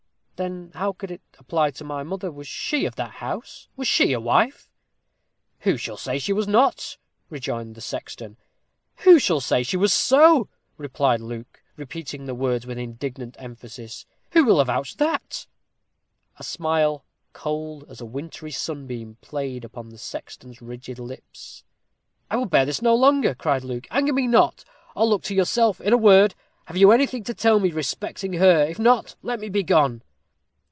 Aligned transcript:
"Then 0.43 0.71
how 0.73 0.91
could 0.93 1.11
it 1.11 1.21
apply 1.37 1.69
to 1.69 1.83
my 1.83 2.01
mother? 2.01 2.31
Was 2.31 2.47
she 2.47 2.85
of 2.85 2.95
that 2.95 3.11
house? 3.11 3.67
Was 3.75 3.87
she 3.87 4.11
a 4.11 4.19
wife?" 4.19 4.71
"Who 5.59 5.77
shall 5.77 5.97
say 5.97 6.17
she 6.17 6.33
was 6.33 6.47
not?" 6.47 6.97
rejoined 7.29 7.75
the 7.75 7.79
sexton. 7.81 8.37
"Who 9.03 9.19
shall 9.19 9.39
say 9.39 9.61
she 9.61 9.77
was 9.77 9.93
so?" 9.93 10.49
cried 10.95 11.21
Luke, 11.21 11.61
repeating 11.77 12.25
the 12.25 12.33
words 12.33 12.65
with 12.65 12.79
indignant 12.79 13.35
emphasis 13.37 14.07
"who 14.31 14.43
will 14.43 14.59
avouch 14.59 14.97
that?" 14.97 15.45
A 16.39 16.43
smile, 16.43 17.05
cold 17.33 17.85
as 17.87 18.01
a 18.01 18.05
wintry 18.07 18.49
sunbeam, 18.49 19.17
played 19.21 19.63
upon 19.63 19.89
the 19.89 19.99
sexton's 19.99 20.59
rigid 20.59 20.97
lips. 20.97 21.63
"I 22.31 22.37
will 22.37 22.47
bear 22.47 22.65
this 22.65 22.81
no 22.81 22.95
longer," 22.95 23.35
cried 23.35 23.63
Luke; 23.63 23.87
"anger 23.91 24.13
me 24.13 24.25
not, 24.25 24.65
or 24.95 25.05
look 25.05 25.21
to 25.25 25.35
yourself. 25.35 25.79
In 25.79 25.93
a 25.93 25.97
word, 25.97 26.33
have 26.65 26.77
you 26.77 26.89
anything 26.91 27.23
to 27.25 27.35
tell 27.35 27.59
me 27.59 27.69
respecting 27.69 28.33
her? 28.33 28.63
if 28.63 28.79
not, 28.79 29.15
let 29.21 29.39
me 29.39 29.47
begone." 29.47 30.01